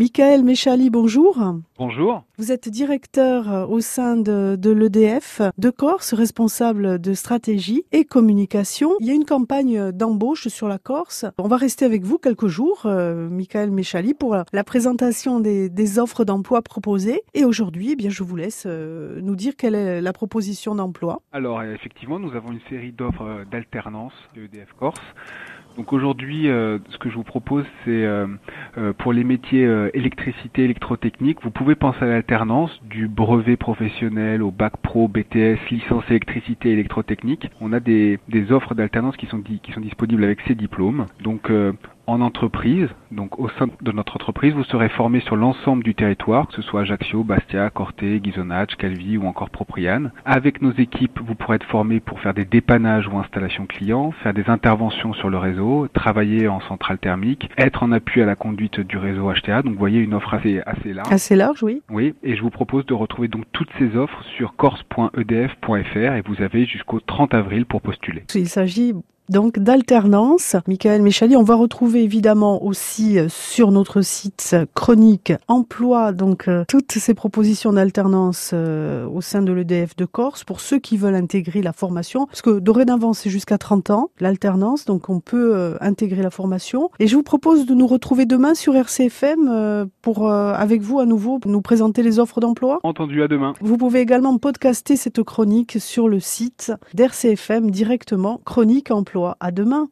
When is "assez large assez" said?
60.66-61.36